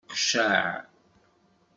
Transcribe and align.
Qceɛ! 0.19 0.63